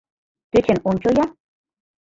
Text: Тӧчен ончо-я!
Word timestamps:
Тӧчен 0.51 0.79
ончо-я! 0.89 1.25